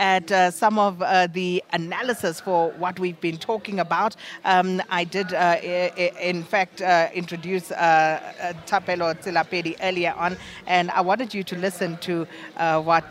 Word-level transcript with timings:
at 0.00 0.32
uh, 0.32 0.50
some 0.50 0.78
of 0.78 1.02
uh, 1.02 1.26
the 1.26 1.62
analysis 1.74 2.40
for 2.40 2.70
what 2.78 2.98
we've 2.98 3.20
been 3.20 3.36
talking 3.36 3.78
about. 3.78 4.16
Um, 4.46 4.82
I 4.88 5.04
did, 5.04 5.34
uh, 5.34 5.58
in 5.62 6.42
fact, 6.42 6.80
uh, 6.80 7.10
introduce 7.12 7.70
uh, 7.70 7.74
uh, 7.76 8.54
Thapelo 8.66 9.14
Tsilapedi 9.14 9.76
earlier 9.82 10.14
on, 10.16 10.38
and 10.66 10.90
I 10.92 11.02
wanted 11.02 11.34
you 11.34 11.44
to 11.44 11.56
listen 11.56 11.98
to 11.98 12.26
what 12.56 13.10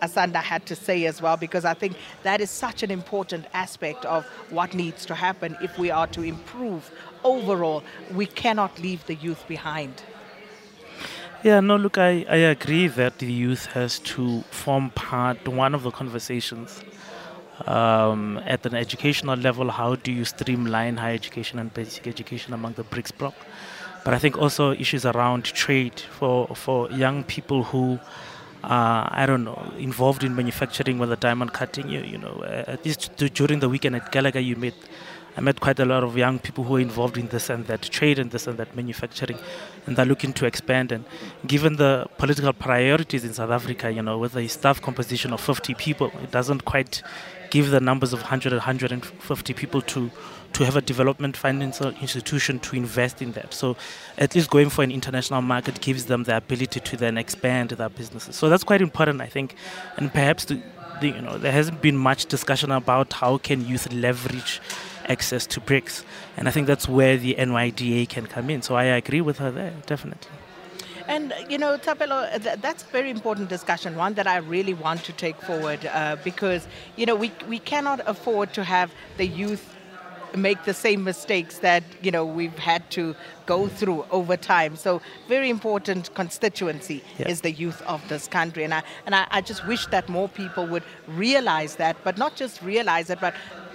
Asanda 0.00 0.40
had 0.40 0.64
to 0.66 0.76
say 0.76 1.06
as 1.06 1.20
well, 1.20 1.36
because 1.36 1.64
I 1.64 1.74
think 1.74 1.96
that 2.22 2.40
is 2.40 2.50
such 2.50 2.84
an 2.84 2.92
important 2.92 3.46
aspect 3.52 4.04
of 4.04 4.24
what 4.50 4.74
needs 4.74 5.04
to 5.06 5.16
happen 5.16 5.56
if 5.60 5.76
we 5.76 5.90
are 5.90 6.06
to 6.06 6.22
improve 6.22 6.88
overall. 7.24 7.82
We 8.14 8.26
cannot 8.26 8.78
leave 8.78 9.04
the 9.06 9.16
youth 9.16 9.44
behind. 9.48 10.04
Yeah, 11.44 11.58
no, 11.58 11.76
look, 11.76 11.98
I, 11.98 12.24
I 12.28 12.36
agree 12.36 12.86
that 12.86 13.18
the 13.18 13.26
youth 13.26 13.66
has 13.66 13.98
to 14.14 14.42
form 14.50 14.90
part, 14.90 15.48
one 15.48 15.74
of 15.74 15.82
the 15.82 15.90
conversations. 15.90 16.80
Um, 17.66 18.40
at 18.46 18.64
an 18.64 18.74
educational 18.74 19.36
level, 19.36 19.70
how 19.70 19.96
do 19.96 20.12
you 20.12 20.24
streamline 20.24 20.96
higher 20.98 21.14
education 21.14 21.58
and 21.58 21.72
basic 21.74 22.06
education 22.06 22.54
among 22.54 22.74
the 22.74 22.84
BRICS 22.84 23.18
bloc? 23.18 23.34
But 24.04 24.14
I 24.14 24.18
think 24.18 24.38
also 24.38 24.72
issues 24.72 25.04
around 25.04 25.44
trade 25.44 25.98
for, 25.98 26.46
for 26.54 26.90
young 26.92 27.24
people 27.24 27.64
who 27.64 27.98
are, 28.62 29.08
I 29.12 29.26
don't 29.26 29.42
know, 29.44 29.72
involved 29.78 30.22
in 30.22 30.36
manufacturing, 30.36 30.98
whether 30.98 31.16
diamond 31.16 31.52
cutting, 31.52 31.88
you, 31.88 32.02
you 32.02 32.18
know, 32.18 32.42
uh, 32.44 32.64
at 32.68 32.84
least 32.84 33.16
during 33.34 33.58
the 33.58 33.68
weekend 33.68 33.96
at 33.96 34.12
Gallagher, 34.12 34.40
you 34.40 34.54
met 34.54 34.74
I 35.36 35.40
met 35.40 35.60
quite 35.60 35.78
a 35.80 35.84
lot 35.84 36.04
of 36.04 36.16
young 36.16 36.38
people 36.38 36.64
who 36.64 36.76
are 36.76 36.80
involved 36.80 37.16
in 37.16 37.28
this 37.28 37.48
and 37.48 37.66
that 37.66 37.82
trade 37.82 38.18
and 38.18 38.30
this 38.30 38.46
and 38.46 38.58
that 38.58 38.76
manufacturing, 38.76 39.38
and 39.86 39.96
they're 39.96 40.04
looking 40.06 40.32
to 40.34 40.46
expand. 40.46 40.92
And 40.92 41.04
given 41.46 41.76
the 41.76 42.06
political 42.18 42.52
priorities 42.52 43.24
in 43.24 43.32
South 43.32 43.50
Africa, 43.50 43.90
you 43.90 44.02
know, 44.02 44.18
with 44.18 44.36
a 44.36 44.46
staff 44.48 44.82
composition 44.82 45.32
of 45.32 45.40
50 45.40 45.74
people, 45.74 46.12
it 46.22 46.30
doesn't 46.30 46.64
quite 46.64 47.02
give 47.50 47.70
the 47.70 47.80
numbers 47.80 48.12
of 48.12 48.20
100 48.20 48.52
150 48.52 49.54
people 49.54 49.82
to 49.82 50.10
to 50.52 50.64
have 50.64 50.76
a 50.76 50.82
development 50.82 51.34
financial 51.34 51.88
institution 52.00 52.58
to 52.60 52.76
invest 52.76 53.22
in 53.22 53.32
that. 53.32 53.54
So 53.54 53.76
at 54.18 54.34
least 54.34 54.50
going 54.50 54.68
for 54.68 54.82
an 54.82 54.90
international 54.90 55.40
market 55.40 55.80
gives 55.80 56.06
them 56.06 56.24
the 56.24 56.36
ability 56.36 56.80
to 56.80 56.96
then 56.96 57.16
expand 57.16 57.70
their 57.70 57.88
businesses. 57.88 58.36
So 58.36 58.50
that's 58.50 58.64
quite 58.64 58.82
important, 58.82 59.22
I 59.22 59.28
think, 59.28 59.54
and 59.96 60.12
perhaps 60.12 60.46
you 60.50 61.20
know 61.22 61.38
there 61.38 61.52
hasn't 61.52 61.80
been 61.80 61.96
much 61.96 62.26
discussion 62.26 62.70
about 62.70 63.12
how 63.14 63.38
can 63.38 63.66
youth 63.66 63.90
leverage 63.92 64.60
access 65.08 65.46
to 65.48 65.60
BRICS. 65.60 66.04
And 66.36 66.48
I 66.48 66.50
think 66.50 66.66
that's 66.66 66.88
where 66.88 67.16
the 67.16 67.34
NYDA 67.34 68.08
can 68.08 68.26
come 68.26 68.50
in. 68.50 68.62
So 68.62 68.74
I 68.74 68.84
agree 68.84 69.20
with 69.20 69.38
her 69.38 69.50
there, 69.50 69.74
definitely. 69.86 70.30
And, 71.08 71.34
you 71.48 71.58
know, 71.58 71.76
Thapelo, 71.76 72.42
th- 72.42 72.60
that's 72.60 72.84
a 72.84 72.86
very 72.86 73.10
important 73.10 73.48
discussion, 73.48 73.96
one 73.96 74.14
that 74.14 74.26
I 74.26 74.36
really 74.36 74.72
want 74.72 75.02
to 75.04 75.12
take 75.12 75.36
forward 75.42 75.84
uh, 75.86 76.16
because, 76.22 76.66
you 76.96 77.06
know, 77.06 77.16
we, 77.16 77.32
we 77.48 77.58
cannot 77.58 78.00
afford 78.06 78.54
to 78.54 78.64
have 78.64 78.92
the 79.16 79.26
youth 79.26 79.68
make 80.36 80.64
the 80.64 80.74
same 80.74 81.04
mistakes 81.04 81.58
that 81.58 81.82
you 82.00 82.10
know 82.10 82.24
we've 82.24 82.58
had 82.58 82.88
to 82.90 83.14
go 83.46 83.68
through 83.68 84.04
over 84.10 84.36
time. 84.36 84.76
So 84.76 85.02
very 85.28 85.50
important 85.50 86.14
constituency 86.14 87.02
yeah. 87.18 87.28
is 87.28 87.40
the 87.40 87.50
youth 87.50 87.82
of 87.82 88.06
this 88.08 88.28
country, 88.28 88.64
and 88.64 88.74
I 88.74 88.82
and 89.06 89.14
I, 89.14 89.26
I, 89.30 89.40
just 89.40 89.66
wish 89.66 89.86
that 89.86 90.08
more 90.08 90.28
people 90.28 90.66
would 90.66 90.84
realize 91.06 91.76
that, 91.76 91.96
but 92.04 92.18
not 92.18 92.36
just 92.36 92.62
realize 92.62 93.10
it, 93.10 93.20
but 93.20 93.34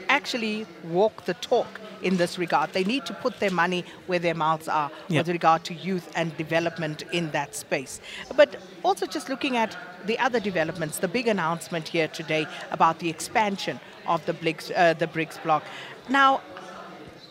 actually 0.10 0.66
walk 0.84 1.26
the 1.26 1.34
talk 1.36 1.80
in 2.02 2.18
this 2.18 2.38
regard. 2.38 2.74
They 2.74 2.84
need 2.84 3.06
to 3.06 3.14
put 3.14 3.40
their 3.40 3.52
money 3.52 3.84
where 4.06 4.20
their 4.20 4.36
mouths 4.36 4.68
are 4.68 4.92
yep. 5.08 5.26
with 5.26 5.34
regard 5.34 5.64
to 5.66 5.74
youth 5.74 6.12
and 6.16 6.36
development 6.38 7.04
in 7.12 7.32
that 7.32 7.56
space. 7.56 8.00
But 8.36 8.58
also 8.84 9.06
just 9.06 9.30
looking 9.30 9.58
at 9.58 9.76
the 10.06 10.18
other 10.20 10.40
developments, 10.40 11.00
the 11.00 11.08
big 11.08 11.28
announcement 11.28 11.88
here 11.88 12.08
today 12.08 12.48
about 12.72 13.00
the 13.00 13.10
expansion 13.10 13.80
of 14.06 14.26
the 14.26 14.34
BRICS, 14.34 14.72
uh, 14.76 14.94
the 14.94 15.08
BRICS 15.08 15.42
bloc. 15.44 15.64
Now, 16.10 16.42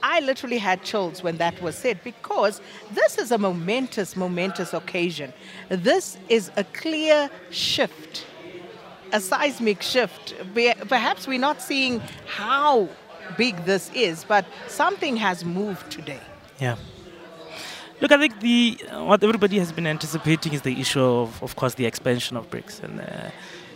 I 0.02 0.20
literally 0.20 0.58
had 0.58 0.82
chills 0.82 1.22
when 1.22 1.38
that 1.38 1.60
was 1.62 1.74
said 1.74 1.98
because 2.04 2.60
this 2.92 3.18
is 3.18 3.32
a 3.32 3.38
momentous, 3.38 4.14
momentous 4.14 4.74
occasion. 4.74 5.32
This 5.68 6.18
is 6.28 6.50
a 6.56 6.64
clear 6.64 7.30
shift 7.50 8.26
a 9.12 9.20
seismic 9.20 9.82
shift. 9.82 10.34
Perhaps 10.88 11.26
we're 11.26 11.38
not 11.38 11.60
seeing 11.62 12.00
how 12.26 12.88
big 13.36 13.64
this 13.64 13.90
is, 13.94 14.24
but 14.24 14.44
something 14.68 15.16
has 15.16 15.44
moved 15.44 15.90
today. 15.90 16.20
Yeah. 16.60 16.76
Look, 18.00 18.12
I 18.12 18.18
think 18.18 18.40
the 18.40 18.78
what 18.92 19.24
everybody 19.24 19.58
has 19.58 19.72
been 19.72 19.86
anticipating 19.86 20.52
is 20.52 20.62
the 20.62 20.78
issue 20.78 21.00
of, 21.00 21.42
of 21.42 21.56
course, 21.56 21.74
the 21.74 21.86
expansion 21.86 22.36
of 22.36 22.50
BRICS, 22.50 22.82
and 22.82 23.00
uh, 23.00 23.30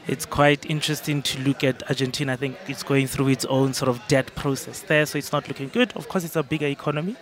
it's 0.07 0.27
quite 0.27 0.67
interesting 0.67 1.23
to 1.23 1.39
look 1.41 1.65
at 1.65 1.83
Argentina. 1.89 2.35
I 2.35 2.37
think 2.37 2.59
it's 2.69 2.83
going 2.83 3.07
through 3.07 3.29
its 3.29 3.47
own 3.47 3.73
sort 3.73 3.89
of 3.89 4.07
debt 4.09 4.35
process 4.35 4.81
there, 4.83 5.07
so 5.07 5.17
it's 5.17 5.33
not 5.33 5.49
looking 5.49 5.69
good. 5.69 5.93
Of 5.97 6.09
course, 6.09 6.25
it's 6.25 6.37
a 6.37 6.43
bigger 6.43 6.67
economy, 6.67 7.17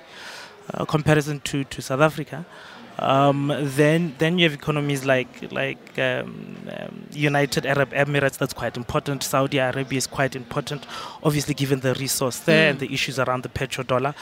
uh, 0.75 0.85
comparison 0.87 1.41
to 1.41 1.63
to 1.65 1.81
South 1.83 2.01
Africa. 2.01 2.45
Um, 2.99 3.53
then 3.57 4.15
then 4.19 4.39
you 4.39 4.45
have 4.49 4.55
economies 4.55 5.05
like 5.05 5.53
like 5.53 5.99
um, 5.99 6.57
um, 6.77 7.07
United 7.13 7.65
Arab 7.65 7.91
Emirates. 7.93 8.39
That's 8.39 8.53
quite 8.53 8.77
important. 8.77 9.23
Saudi 9.23 9.59
Arabia 9.59 9.99
is 9.99 10.07
quite 10.07 10.35
important, 10.35 10.87
obviously 11.23 11.55
given 11.55 11.81
the 11.81 11.95
resource 11.95 12.41
there 12.41 12.67
mm. 12.67 12.71
and 12.71 12.81
the 12.81 12.93
issues 12.93 13.19
around 13.19 13.45
the 13.45 13.49
petrodollar. 13.49 14.15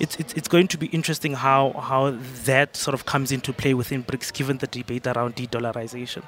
It's, 0.00 0.16
it's 0.16 0.32
it's 0.34 0.48
going 0.48 0.68
to 0.68 0.78
be 0.78 0.86
interesting 0.86 1.34
how 1.34 1.72
how 1.72 2.10
that 2.44 2.76
sort 2.76 2.94
of 2.94 3.06
comes 3.06 3.30
into 3.30 3.52
play 3.52 3.74
within 3.74 4.02
BRICS, 4.02 4.32
given 4.32 4.58
the 4.58 4.66
debate 4.66 5.06
around 5.06 5.36
de-dollarization. 5.36 6.22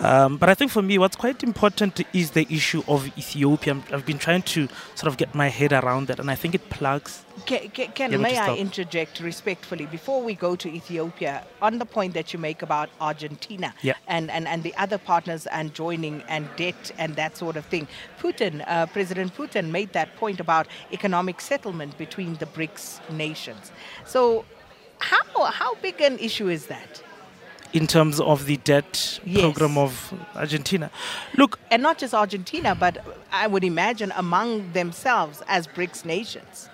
Um, 0.00 0.36
but 0.36 0.48
I 0.48 0.54
think 0.54 0.70
for 0.70 0.82
me, 0.82 0.98
what's 0.98 1.16
quite 1.16 1.42
important 1.42 2.00
is 2.12 2.32
the 2.32 2.46
issue 2.50 2.82
of 2.88 3.06
Ethiopia. 3.16 3.80
I've 3.92 4.06
been 4.06 4.18
trying 4.18 4.42
to 4.42 4.68
sort 4.94 5.08
of 5.08 5.16
get 5.16 5.34
my 5.34 5.48
head 5.48 5.72
around 5.72 6.08
that, 6.08 6.18
and 6.18 6.30
I 6.30 6.34
think 6.34 6.54
it 6.54 6.68
plugs. 6.70 7.24
Can 7.44 8.20
may 8.20 8.38
I 8.38 8.56
interject 8.56 9.20
respectfully 9.20 9.86
before 9.86 10.22
we 10.22 10.34
go 10.34 10.56
to 10.56 10.68
Ethiopia 10.68 11.44
on 11.60 11.78
the 11.78 11.84
point 11.84 12.14
that 12.14 12.32
you 12.32 12.38
make 12.38 12.62
about 12.62 12.88
Argentina 13.00 13.74
yeah. 13.82 13.94
and, 14.08 14.30
and, 14.30 14.48
and 14.48 14.62
the 14.62 14.74
other 14.76 14.98
partners 14.98 15.46
and 15.46 15.72
joining 15.74 16.22
and 16.28 16.48
debt 16.56 16.90
and 16.98 17.14
that 17.16 17.36
sort 17.36 17.56
of 17.56 17.64
thing? 17.66 17.86
Putin, 18.18 18.64
uh, 18.66 18.86
President 18.86 19.36
Putin, 19.36 19.70
made 19.70 19.92
that 19.92 20.16
point 20.16 20.40
about 20.40 20.66
economic 20.92 21.40
settlement 21.40 21.96
between 21.98 22.34
the 22.34 22.46
BRICS 22.46 23.08
nations. 23.10 23.70
So, 24.04 24.44
how 24.98 25.44
how 25.44 25.74
big 25.76 26.00
an 26.00 26.18
issue 26.18 26.48
is 26.48 26.66
that? 26.66 27.02
In 27.72 27.86
terms 27.86 28.20
of 28.20 28.46
the 28.46 28.56
debt 28.58 29.20
yes. 29.24 29.40
program 29.40 29.78
of 29.78 30.14
Argentina. 30.34 30.90
Look, 31.36 31.58
and 31.70 31.82
not 31.82 31.98
just 31.98 32.14
Argentina, 32.14 32.74
but 32.74 33.04
I 33.32 33.46
would 33.46 33.64
imagine 33.64 34.12
among 34.16 34.72
themselves 34.72 35.42
as 35.48 35.66
BRICS 35.66 36.04
nations. 36.04 36.68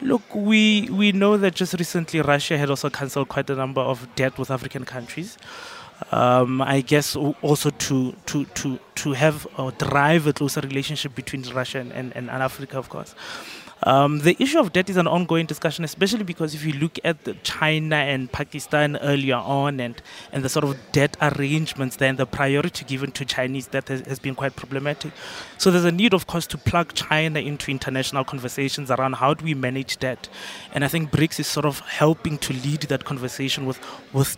Look, 0.00 0.22
we 0.34 0.88
we 0.90 1.12
know 1.12 1.36
that 1.36 1.54
just 1.54 1.74
recently 1.74 2.20
Russia 2.20 2.58
had 2.58 2.70
also 2.70 2.90
cancelled 2.90 3.28
quite 3.28 3.48
a 3.50 3.54
number 3.54 3.80
of 3.80 4.12
debt 4.16 4.36
with 4.36 4.50
African 4.50 4.84
countries. 4.84 5.38
Um, 6.10 6.60
I 6.60 6.80
guess 6.80 7.14
also 7.14 7.70
to 7.70 8.12
to 8.26 8.44
to 8.44 8.80
to 8.96 9.12
have 9.12 9.46
or 9.56 9.70
drive 9.72 10.26
a 10.26 10.32
closer 10.32 10.60
relationship 10.60 11.14
between 11.14 11.42
Russia 11.54 11.78
and, 11.78 11.92
and, 11.92 12.12
and 12.16 12.30
Africa, 12.30 12.78
of 12.78 12.88
course. 12.88 13.14
Um, 13.84 14.20
the 14.20 14.36
issue 14.38 14.58
of 14.58 14.72
debt 14.72 14.88
is 14.88 14.96
an 14.96 15.06
ongoing 15.06 15.46
discussion, 15.46 15.84
especially 15.84 16.24
because 16.24 16.54
if 16.54 16.64
you 16.64 16.72
look 16.74 16.98
at 17.04 17.42
China 17.42 17.96
and 17.96 18.30
Pakistan 18.30 18.96
earlier 18.98 19.36
on 19.36 19.80
and, 19.80 20.00
and 20.32 20.44
the 20.44 20.48
sort 20.48 20.64
of 20.64 20.76
debt 20.92 21.16
arrangements, 21.20 21.96
then 21.96 22.16
the 22.16 22.26
priority 22.26 22.84
given 22.84 23.10
to 23.12 23.24
Chinese 23.24 23.66
debt 23.66 23.88
has, 23.88 24.00
has 24.02 24.18
been 24.18 24.34
quite 24.34 24.54
problematic. 24.56 25.12
So 25.58 25.70
there's 25.70 25.84
a 25.84 25.92
need, 25.92 26.14
of 26.14 26.26
course, 26.26 26.46
to 26.48 26.58
plug 26.58 26.94
China 26.94 27.40
into 27.40 27.70
international 27.70 28.24
conversations 28.24 28.90
around 28.90 29.14
how 29.14 29.34
do 29.34 29.44
we 29.44 29.54
manage 29.54 29.98
debt. 29.98 30.28
And 30.72 30.84
I 30.84 30.88
think 30.88 31.10
BRICS 31.10 31.40
is 31.40 31.46
sort 31.46 31.66
of 31.66 31.80
helping 31.80 32.38
to 32.38 32.52
lead 32.52 32.82
that 32.82 33.04
conversation 33.04 33.66
with, 33.66 33.80
with 34.12 34.36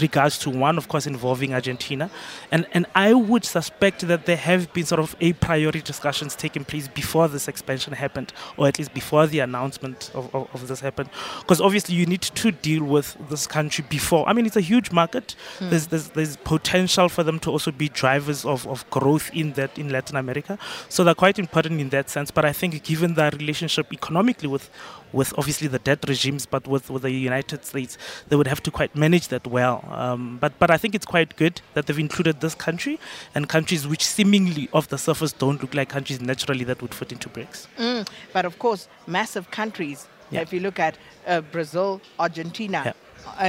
regards 0.00 0.38
to 0.38 0.50
one, 0.50 0.78
of 0.78 0.88
course, 0.88 1.06
involving 1.06 1.54
Argentina. 1.54 2.10
And, 2.50 2.66
and 2.72 2.86
I 2.94 3.14
would 3.14 3.44
suspect 3.44 4.06
that 4.08 4.26
there 4.26 4.36
have 4.36 4.72
been 4.72 4.84
sort 4.84 5.00
of 5.00 5.16
a 5.20 5.32
priori 5.34 5.80
discussions 5.80 6.34
taking 6.34 6.64
place 6.64 6.88
before 6.88 7.28
this 7.28 7.48
expansion 7.48 7.92
happened, 7.92 8.32
or 8.56 8.68
at 8.68 8.78
least 8.78 8.94
before 8.94 9.26
the 9.26 9.40
announcement 9.40 10.10
of, 10.14 10.34
of, 10.34 10.48
of 10.54 10.68
this 10.68 10.80
happened. 10.80 11.10
Because 11.40 11.60
obviously 11.60 11.94
you 11.94 12.06
need 12.06 12.22
to 12.22 12.50
deal 12.50 12.84
with 12.84 13.16
this 13.28 13.46
country 13.46 13.84
before. 13.88 14.28
I 14.28 14.32
mean, 14.32 14.46
it's 14.46 14.56
a 14.56 14.60
huge 14.60 14.90
market. 14.92 15.34
Mm. 15.58 15.70
There's, 15.70 15.86
there's, 15.88 16.08
there's 16.10 16.36
potential 16.36 17.08
for 17.08 17.22
them 17.22 17.38
to 17.40 17.50
also 17.50 17.70
be 17.70 17.88
drivers 17.88 18.44
of, 18.44 18.66
of 18.66 18.88
growth 18.90 19.30
in 19.32 19.52
that 19.52 19.78
in 19.78 19.90
Latin 19.90 20.16
America. 20.16 20.58
So 20.88 21.04
they're 21.04 21.14
quite 21.14 21.38
important 21.38 21.80
in 21.80 21.88
that 21.90 22.10
sense. 22.10 22.30
But 22.30 22.44
I 22.44 22.52
think 22.52 22.82
given 22.82 23.14
their 23.14 23.30
relationship 23.30 23.92
economically 23.92 24.48
with, 24.48 24.70
with 25.12 25.32
obviously 25.38 25.68
the 25.68 25.78
debt 25.78 26.04
regimes, 26.08 26.46
but 26.46 26.66
with, 26.66 26.90
with 26.90 27.02
the 27.02 27.10
United 27.10 27.64
States, 27.64 27.96
they 28.28 28.36
would 28.36 28.46
have 28.46 28.62
to 28.62 28.70
quite 28.70 28.94
manage 28.94 29.28
that 29.28 29.46
well. 29.46 29.84
Um, 29.90 30.38
but 30.40 30.58
but 30.58 30.70
I 30.70 30.76
think 30.76 30.94
it's 30.94 31.06
quite 31.06 31.36
good 31.36 31.60
that 31.74 31.86
they've 31.86 31.98
included 31.98 32.40
this 32.40 32.54
country 32.54 32.98
and 33.34 33.48
countries 33.48 33.86
which 33.86 34.04
seemingly 34.04 34.68
off 34.72 34.88
the 34.88 34.98
surface 34.98 35.32
don't 35.32 35.60
look 35.62 35.74
like 35.74 35.88
countries 35.88 36.20
naturally 36.20 36.64
that 36.64 36.82
would 36.82 36.94
fit 36.94 37.12
into 37.12 37.28
BRICS. 37.28 37.66
Mm, 37.78 38.08
but 38.32 38.44
of 38.44 38.58
course, 38.58 38.88
massive 39.06 39.50
countries. 39.50 40.06
Yeah. 40.30 40.42
If 40.42 40.52
you 40.52 40.60
look 40.60 40.78
at 40.78 40.98
uh, 41.26 41.40
Brazil, 41.40 42.00
Argentina, 42.18 42.82
Yeah. 42.84 42.92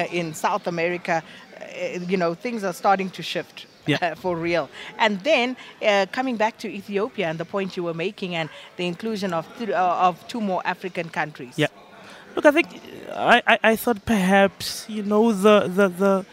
uh, 0.04 0.08
in 0.14 0.34
South 0.34 0.66
America, 0.68 1.22
uh, 1.60 2.00
you 2.08 2.16
know, 2.16 2.34
things 2.34 2.64
are 2.64 2.74
starting 2.74 3.10
to 3.12 3.22
shift. 3.22 3.66
Yeah. 3.86 4.14
for 4.24 4.36
real. 4.36 4.70
And 4.98 5.20
then 5.22 5.58
uh, 5.86 6.06
coming 6.12 6.38
back 6.38 6.58
to 6.60 6.68
Ethiopia 6.68 7.28
and 7.28 7.40
the 7.40 7.46
point 7.46 7.78
you 7.78 7.84
were 7.84 7.94
making, 7.94 8.36
and 8.36 8.50
the 8.78 8.86
inclusion 8.86 9.34
of 9.34 9.46
th- 9.58 9.70
uh, 9.70 10.08
of 10.08 10.28
two 10.28 10.42
more 10.42 10.62
African 10.66 11.10
countries. 11.10 11.54
Yeah. 11.58 11.68
Look, 12.36 12.46
I 12.46 12.52
think 12.52 12.68
I, 13.14 13.42
I, 13.48 13.60
I 13.72 13.76
thought 13.76 14.06
perhaps, 14.06 14.86
you 14.88 15.04
know, 15.04 15.32
the, 15.32 15.68
the, 15.68 15.88
the 15.90 16.26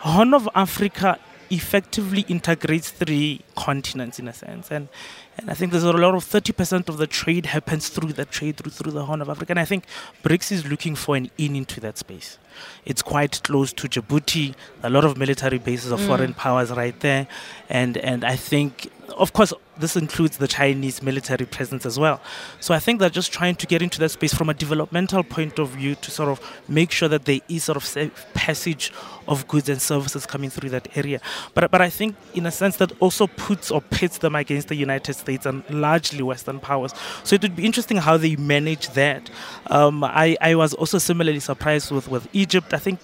Horn 0.00 0.34
of 0.34 0.48
Africa 0.54 1.18
effectively 1.50 2.22
integrates 2.28 2.90
three 2.90 3.40
continents 3.56 4.18
in 4.18 4.28
a 4.28 4.32
sense. 4.32 4.70
And, 4.70 4.88
and 5.36 5.50
I 5.50 5.54
think 5.54 5.72
there's 5.72 5.84
a 5.84 5.92
lot 5.92 6.14
of 6.14 6.24
30% 6.24 6.88
of 6.88 6.96
the 6.96 7.06
trade 7.06 7.46
happens 7.46 7.88
through 7.88 8.12
that 8.14 8.30
trade 8.30 8.56
through, 8.56 8.70
through 8.70 8.92
the 8.92 9.04
Horn 9.04 9.20
of 9.20 9.28
Africa. 9.28 9.52
And 9.52 9.58
I 9.58 9.64
think 9.64 9.84
BRICS 10.22 10.52
is 10.52 10.66
looking 10.66 10.94
for 10.94 11.16
an 11.16 11.30
in 11.38 11.56
into 11.56 11.80
that 11.80 11.98
space. 11.98 12.38
It's 12.84 13.02
quite 13.02 13.42
close 13.42 13.72
to 13.74 13.88
Djibouti, 13.88 14.54
a 14.82 14.90
lot 14.90 15.04
of 15.04 15.16
military 15.16 15.58
bases 15.58 15.90
of 15.90 16.00
mm. 16.00 16.06
foreign 16.06 16.34
powers 16.34 16.70
right 16.70 16.98
there. 17.00 17.26
And, 17.68 17.96
and 17.98 18.24
I 18.24 18.36
think, 18.36 18.90
of 19.16 19.32
course, 19.32 19.52
this 19.78 19.96
includes 19.96 20.36
the 20.36 20.48
Chinese 20.48 21.02
military 21.02 21.46
presence 21.46 21.86
as 21.86 21.98
well. 21.98 22.20
So 22.60 22.74
I 22.74 22.78
think 22.78 23.00
they're 23.00 23.10
just 23.10 23.32
trying 23.32 23.56
to 23.56 23.66
get 23.66 23.82
into 23.82 23.98
that 24.00 24.10
space 24.10 24.34
from 24.34 24.48
a 24.48 24.54
developmental 24.54 25.22
point 25.22 25.58
of 25.58 25.70
view 25.70 25.94
to 25.96 26.10
sort 26.10 26.28
of 26.28 26.40
make 26.68 26.90
sure 26.90 27.08
that 27.08 27.24
there 27.24 27.40
is 27.48 27.64
sort 27.64 27.76
of 27.76 27.84
safe 27.84 28.26
passage 28.34 28.92
of 29.26 29.46
goods 29.48 29.68
and 29.68 29.80
services 29.80 30.26
coming 30.26 30.50
through 30.50 30.70
that 30.70 30.96
area. 30.96 31.20
But 31.54 31.70
but 31.70 31.80
I 31.80 31.90
think 31.90 32.16
in 32.34 32.46
a 32.46 32.50
sense 32.50 32.76
that 32.76 32.92
also 33.00 33.26
puts 33.26 33.70
or 33.70 33.80
pits 33.80 34.18
them 34.18 34.34
against 34.34 34.68
the 34.68 34.74
United 34.74 35.14
States 35.14 35.46
and 35.46 35.68
largely 35.70 36.22
Western 36.22 36.60
powers. 36.60 36.92
So 37.24 37.34
it 37.34 37.42
would 37.42 37.56
be 37.56 37.64
interesting 37.64 37.96
how 37.98 38.16
they 38.16 38.36
manage 38.36 38.88
that. 38.90 39.30
Um, 39.66 40.04
I 40.04 40.36
I 40.40 40.54
was 40.54 40.74
also 40.74 40.98
similarly 40.98 41.40
surprised 41.40 41.90
with 41.90 42.08
with 42.08 42.28
Egypt. 42.32 42.74
I 42.74 42.78
think 42.78 43.00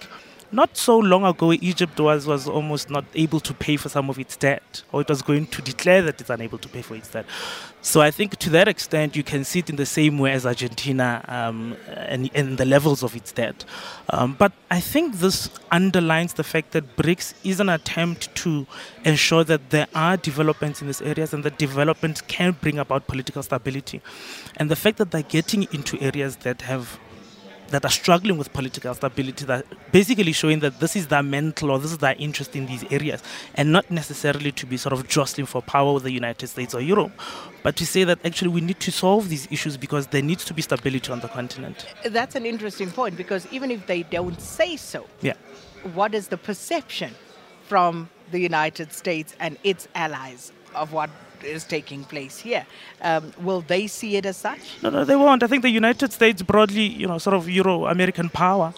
not 0.57 0.75
so 0.75 0.99
long 0.99 1.25
ago, 1.27 1.53
Egypt 1.53 2.01
was, 2.01 2.27
was 2.27 2.49
almost 2.49 2.89
not 2.89 3.05
able 3.15 3.41
to 3.41 3.53
pay 3.53 3.77
for 3.77 3.91
some 3.91 4.09
of 4.09 4.19
its 4.19 4.39
debt, 4.39 4.83
or 4.91 5.03
it 5.03 5.09
was 5.09 5.21
going 5.21 5.47
to 5.49 5.61
declare 5.61 6.01
that 6.01 6.19
it's 6.19 6.31
unable 6.31 6.57
to 6.57 6.69
pay 6.69 6.81
for 6.81 6.97
its 6.97 7.09
debt. 7.09 7.27
So 7.83 8.01
I 8.01 8.11
think 8.11 8.37
to 8.39 8.51
that 8.51 8.67
extent, 8.67 9.15
you 9.15 9.23
can 9.23 9.45
see 9.45 9.59
it 9.59 9.69
in 9.69 9.77
the 9.77 9.85
same 9.85 10.19
way 10.19 10.33
as 10.33 10.47
Argentina 10.47 11.23
um, 11.29 11.77
and, 11.87 12.31
and 12.35 12.57
the 12.57 12.65
levels 12.65 13.03
of 13.03 13.15
its 13.15 13.33
debt. 13.33 13.67
Um, 14.09 14.33
but 14.33 14.53
I 14.71 14.81
think 14.81 15.19
this 15.19 15.51
underlines 15.71 16.33
the 16.33 16.43
fact 16.43 16.73
that 16.73 16.97
BRICS 16.97 17.35
is 17.45 17.61
an 17.61 17.69
attempt 17.69 18.35
to 18.37 18.67
ensure 19.05 19.45
that 19.45 19.69
there 19.69 19.89
are 19.95 20.17
developments 20.17 20.81
in 20.81 20.87
these 20.87 21.03
areas 21.03 21.35
and 21.35 21.45
that 21.45 21.59
development 21.59 22.27
can 22.29 22.57
bring 22.63 22.79
about 22.79 23.07
political 23.07 23.43
stability. 23.43 24.01
And 24.57 24.71
the 24.71 24.77
fact 24.77 24.97
that 24.97 25.11
they're 25.11 25.23
getting 25.23 25.65
into 25.71 26.01
areas 26.01 26.37
that 26.37 26.63
have 26.63 26.99
that 27.71 27.85
are 27.85 27.91
struggling 27.91 28.39
with 28.39 28.53
political 28.53 28.95
stability 28.95 29.45
that 29.45 29.67
basically 29.93 30.33
showing 30.33 30.61
that 30.61 30.81
this 30.81 30.97
is 30.97 31.09
their 31.09 31.23
mental 31.23 31.71
or 31.71 31.79
this 31.79 31.93
is 31.93 31.99
their 31.99 32.15
interest 32.19 32.55
in 32.55 32.67
these 32.67 32.85
areas 32.93 33.23
and 33.55 33.73
not 33.73 33.91
necessarily 33.91 34.53
to 34.53 34.67
be 34.67 34.77
sort 34.77 34.93
of 34.93 35.07
jostling 35.09 35.47
for 35.47 35.63
power 35.63 35.95
with 35.95 36.03
the 36.03 36.13
United 36.13 36.47
States 36.47 36.75
or 36.75 36.81
Europe 36.81 37.13
but 37.63 37.77
to 37.77 37.85
say 37.85 38.05
that 38.05 38.25
actually 38.25 38.51
we 38.51 38.61
need 38.61 38.79
to 38.81 38.93
solve 38.93 39.29
these 39.29 39.49
issues 39.51 39.77
because 39.77 40.07
there 40.09 40.23
needs 40.23 40.45
to 40.45 40.55
be 40.55 40.63
stability 40.63 41.11
on 41.11 41.21
the 41.21 41.29
continent. 41.29 41.87
That's 42.05 42.37
an 42.37 42.47
interesting 42.47 42.91
point 42.91 43.17
because 43.17 43.47
even 43.51 43.71
if 43.71 43.87
they 43.87 44.05
don't 44.05 44.41
say 44.41 44.77
so, 44.77 45.07
yeah. 45.21 45.35
what 45.95 46.15
is 46.15 46.29
the 46.29 46.37
perception 46.37 47.15
from 47.67 48.09
the 48.31 48.39
United 48.39 48.93
States 48.93 49.35
and 49.41 49.59
its 49.65 49.89
allies 49.95 50.53
of 50.75 50.93
what 50.93 51.11
is 51.45 51.65
taking 51.65 52.05
place 52.05 52.39
here? 52.39 52.67
Um, 53.01 53.33
will 53.41 53.61
they 53.61 53.87
see 53.87 54.17
it 54.17 54.27
as 54.27 54.37
such? 54.37 54.83
No, 54.83 54.91
no, 54.91 55.05
they 55.05 55.17
won't. 55.17 55.43
I 55.43 55.47
think 55.47 55.63
the 55.63 55.71
United 55.71 56.13
States, 56.13 56.43
broadly, 56.43 56.87
you 56.87 57.07
know, 57.07 57.19
sort 57.19 57.35
of 57.35 57.49
Euro-American 57.49 58.29
power, 58.29 58.73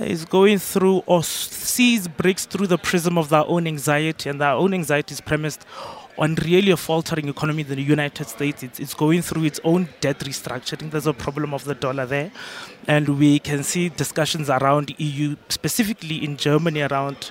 uh, 0.00 0.04
is 0.04 0.24
going 0.24 0.58
through 0.58 1.02
or 1.06 1.22
sees 1.22 2.08
BRICS 2.08 2.46
through 2.46 2.66
the 2.66 2.78
prism 2.78 3.18
of 3.18 3.28
their 3.28 3.46
own 3.46 3.66
anxiety, 3.66 4.30
and 4.30 4.40
their 4.40 4.52
own 4.52 4.74
anxiety 4.74 5.12
is 5.12 5.20
premised 5.20 5.66
on 6.16 6.36
really 6.36 6.70
a 6.70 6.76
faltering 6.76 7.28
economy 7.28 7.62
in 7.62 7.68
the 7.68 7.82
United 7.82 8.28
States. 8.28 8.62
It's, 8.62 8.78
it's 8.78 8.94
going 8.94 9.22
through 9.22 9.44
its 9.44 9.60
own 9.64 9.88
debt 10.00 10.20
restructuring. 10.20 10.90
There's 10.90 11.06
a 11.06 11.12
problem 11.12 11.52
of 11.52 11.64
the 11.64 11.74
dollar 11.74 12.06
there, 12.06 12.30
and 12.86 13.18
we 13.18 13.38
can 13.38 13.62
see 13.62 13.88
discussions 13.88 14.48
around 14.48 14.94
EU, 14.98 15.36
specifically 15.48 16.24
in 16.24 16.36
Germany, 16.36 16.82
around 16.82 17.30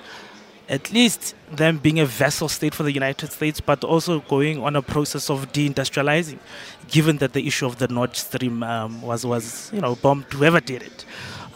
at 0.68 0.92
least 0.92 1.34
them 1.52 1.78
being 1.78 2.00
a 2.00 2.06
vessel 2.06 2.48
state 2.48 2.74
for 2.74 2.82
the 2.82 2.92
United 2.92 3.30
States, 3.32 3.60
but 3.60 3.84
also 3.84 4.20
going 4.20 4.62
on 4.62 4.76
a 4.76 4.82
process 4.82 5.30
of 5.30 5.52
deindustrializing, 5.52 6.38
given 6.88 7.18
that 7.18 7.32
the 7.32 7.46
issue 7.46 7.66
of 7.66 7.78
the 7.78 7.88
Nord 7.88 8.16
Stream 8.16 8.62
um, 8.62 9.02
was 9.02 9.26
was 9.26 9.70
you 9.72 9.80
know 9.80 9.94
bombed 9.96 10.24
whoever 10.32 10.60
did 10.60 10.82
it. 10.82 11.04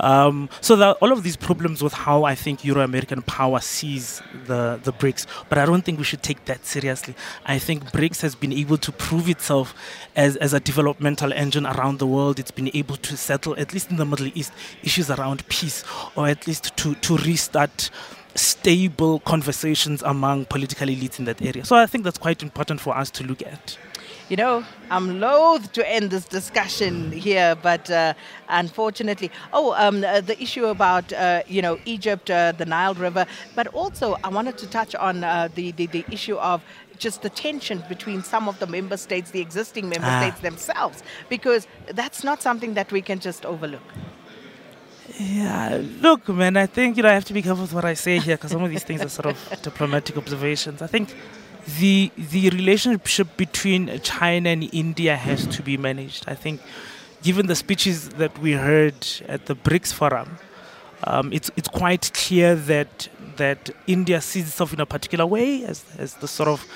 Um, 0.00 0.48
so 0.60 0.92
all 1.00 1.12
of 1.12 1.22
these 1.22 1.36
problems 1.36 1.82
with 1.82 1.92
how 1.92 2.24
I 2.24 2.34
think 2.34 2.64
Euro-American 2.64 3.22
power 3.22 3.60
sees 3.60 4.22
the, 4.46 4.80
the 4.82 4.92
BRICS, 4.92 5.26
but 5.48 5.58
I 5.58 5.66
don't 5.66 5.84
think 5.84 5.98
we 5.98 6.04
should 6.04 6.22
take 6.22 6.44
that 6.44 6.64
seriously. 6.64 7.14
I 7.44 7.58
think 7.58 7.90
BRICS 7.90 8.20
has 8.22 8.34
been 8.34 8.52
able 8.52 8.78
to 8.78 8.92
prove 8.92 9.28
itself 9.28 9.74
as, 10.14 10.36
as 10.36 10.52
a 10.52 10.60
developmental 10.60 11.32
engine 11.32 11.66
around 11.66 11.98
the 11.98 12.06
world. 12.06 12.38
It's 12.38 12.50
been 12.50 12.70
able 12.74 12.96
to 12.96 13.16
settle, 13.16 13.58
at 13.58 13.72
least 13.72 13.90
in 13.90 13.96
the 13.96 14.04
Middle 14.04 14.30
East, 14.34 14.52
issues 14.82 15.10
around 15.10 15.48
peace, 15.48 15.84
or 16.14 16.28
at 16.28 16.46
least 16.46 16.76
to, 16.76 16.94
to 16.94 17.16
restart 17.16 17.90
stable 18.38 19.20
conversations 19.20 20.02
among 20.02 20.46
political 20.46 20.88
elites 20.88 21.18
in 21.18 21.24
that 21.26 21.42
area. 21.42 21.64
So 21.64 21.76
I 21.76 21.86
think 21.86 22.04
that's 22.04 22.18
quite 22.18 22.42
important 22.42 22.80
for 22.80 22.96
us 22.96 23.10
to 23.12 23.24
look 23.24 23.42
at. 23.42 23.76
You 24.30 24.36
know, 24.36 24.64
I'm 24.90 25.20
loath 25.20 25.72
to 25.72 25.90
end 25.90 26.10
this 26.10 26.26
discussion 26.26 27.12
here, 27.12 27.56
but 27.62 27.90
uh, 27.90 28.12
unfortunately, 28.48 29.30
oh, 29.54 29.72
um, 29.74 30.04
uh, 30.04 30.20
the 30.20 30.40
issue 30.42 30.66
about 30.66 31.12
uh, 31.14 31.42
you 31.46 31.62
know 31.62 31.78
Egypt, 31.86 32.30
uh, 32.30 32.52
the 32.52 32.66
Nile 32.66 32.94
River, 32.94 33.24
but 33.54 33.66
also 33.68 34.16
I 34.22 34.28
wanted 34.28 34.58
to 34.58 34.66
touch 34.66 34.94
on 34.94 35.24
uh, 35.24 35.48
the, 35.54 35.72
the 35.72 35.86
the 35.86 36.04
issue 36.10 36.36
of 36.36 36.62
just 36.98 37.22
the 37.22 37.30
tension 37.30 37.82
between 37.88 38.22
some 38.22 38.48
of 38.48 38.58
the 38.58 38.66
member 38.66 38.96
states, 38.98 39.30
the 39.30 39.40
existing 39.40 39.88
member 39.88 40.08
Ah. 40.10 40.20
states 40.20 40.40
themselves, 40.40 41.02
because 41.30 41.66
that's 41.94 42.22
not 42.24 42.42
something 42.42 42.74
that 42.74 42.92
we 42.92 43.00
can 43.00 43.18
just 43.20 43.46
overlook. 43.46 43.88
Yeah, 45.16 45.82
look, 46.00 46.28
man, 46.28 46.56
I 46.56 46.66
think 46.66 46.96
you 46.96 47.02
know 47.02 47.08
I 47.08 47.14
have 47.14 47.24
to 47.26 47.32
be 47.32 47.42
careful 47.42 47.62
with 47.62 47.72
what 47.72 47.84
I 47.84 47.94
say 47.94 48.18
here 48.18 48.36
because 48.36 48.50
some 48.50 48.62
of 48.62 48.70
these 48.70 48.84
things 48.84 49.00
are 49.02 49.08
sort 49.08 49.26
of 49.26 49.62
diplomatic 49.62 50.16
observations. 50.16 50.82
I 50.82 50.86
think 50.86 51.14
the 51.78 52.10
the 52.16 52.50
relationship 52.50 53.36
between 53.36 54.00
China 54.00 54.50
and 54.50 54.68
India 54.72 55.16
has 55.16 55.46
to 55.46 55.62
be 55.62 55.76
managed. 55.76 56.24
I 56.28 56.34
think, 56.34 56.60
given 57.22 57.46
the 57.46 57.56
speeches 57.56 58.10
that 58.10 58.38
we 58.38 58.52
heard 58.52 59.06
at 59.26 59.46
the 59.46 59.54
BRICS 59.56 59.92
forum, 59.92 60.38
um, 61.04 61.32
it's 61.32 61.50
it's 61.56 61.68
quite 61.68 62.10
clear 62.12 62.54
that 62.54 63.08
that 63.36 63.70
India 63.86 64.20
sees 64.20 64.48
itself 64.48 64.72
in 64.72 64.80
a 64.80 64.86
particular 64.86 65.24
way 65.24 65.64
as 65.64 65.84
as 65.96 66.14
the 66.14 66.28
sort 66.28 66.48
of 66.48 66.66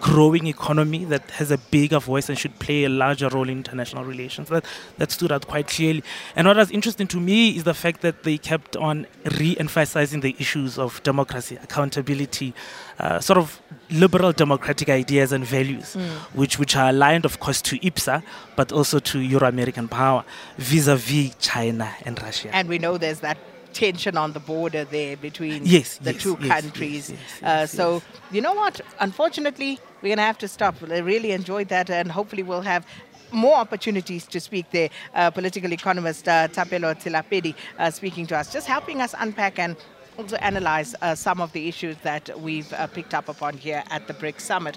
growing 0.00 0.46
economy 0.46 1.04
that 1.04 1.28
has 1.32 1.50
a 1.50 1.58
bigger 1.58 1.98
voice 1.98 2.28
and 2.28 2.38
should 2.38 2.56
play 2.58 2.84
a 2.84 2.88
larger 2.88 3.28
role 3.28 3.48
in 3.48 3.56
international 3.58 4.04
relations. 4.04 4.48
That 4.48 4.64
that 4.98 5.10
stood 5.10 5.32
out 5.32 5.46
quite 5.46 5.66
clearly. 5.66 6.04
And 6.36 6.46
what 6.46 6.56
was 6.56 6.70
interesting 6.70 7.06
to 7.08 7.20
me 7.20 7.56
is 7.56 7.64
the 7.64 7.74
fact 7.74 8.02
that 8.02 8.22
they 8.22 8.38
kept 8.38 8.76
on 8.76 9.06
re-emphasizing 9.38 10.20
the 10.20 10.36
issues 10.38 10.78
of 10.78 11.02
democracy, 11.02 11.56
accountability, 11.62 12.54
uh, 12.98 13.20
sort 13.20 13.38
of 13.38 13.60
liberal 13.90 14.32
democratic 14.32 14.88
ideas 14.88 15.32
and 15.32 15.44
values, 15.44 15.96
which 16.34 16.58
which 16.58 16.76
are 16.76 16.90
aligned, 16.90 17.24
of 17.24 17.40
course, 17.40 17.62
to 17.62 17.78
IBSA, 17.78 18.22
but 18.56 18.72
also 18.72 18.98
to 18.98 19.20
Euro-American 19.20 19.88
power 19.88 20.24
vis-a-vis 20.58 21.34
China 21.40 21.94
and 22.04 22.20
Russia. 22.22 22.50
And 22.52 22.68
we 22.68 22.78
know 22.78 22.98
there's 22.98 23.20
that 23.20 23.38
tension 23.72 24.16
on 24.16 24.32
the 24.32 24.40
border 24.40 24.84
there 24.84 25.16
between 25.16 25.64
Yes, 25.64 25.98
the 25.98 26.12
yes, 26.12 26.22
two 26.22 26.36
yes, 26.40 26.48
countries. 26.62 27.12
uh, 27.42 27.66
so, 27.66 28.02
you 28.30 28.40
know 28.40 28.54
what? 28.54 28.80
Unfortunately, 29.00 29.78
we're 30.02 30.08
going 30.08 30.18
to 30.18 30.22
have 30.22 30.38
to 30.38 30.48
stop. 30.48 30.76
I 30.88 30.98
really 30.98 31.32
enjoyed 31.32 31.68
that, 31.68 31.90
and 31.90 32.10
hopefully, 32.10 32.42
we'll 32.42 32.62
have 32.62 32.86
more 33.32 33.54
opportunities 33.56 34.26
to 34.26 34.40
speak 34.40 34.66
there. 34.70 34.90
Uh, 35.14 35.30
political 35.30 35.72
economist 35.72 36.26
uh, 36.28 36.48
Thapelo 36.48 36.94
Tsilapedi 36.94 37.54
uh, 37.78 37.90
speaking 37.90 38.26
to 38.26 38.36
us, 38.36 38.52
just 38.52 38.66
helping 38.66 39.00
us 39.00 39.14
unpack 39.18 39.58
and 39.58 39.76
also 40.18 40.36
analyze 40.36 40.94
uh, 41.02 41.14
some 41.14 41.40
of 41.40 41.52
the 41.52 41.68
issues 41.68 41.96
that 42.02 42.28
we've 42.40 42.72
uh, 42.72 42.86
picked 42.88 43.14
up 43.14 43.28
upon 43.28 43.56
here 43.56 43.82
at 43.90 44.06
the 44.08 44.14
BRICS 44.14 44.40
Summit. 44.40 44.76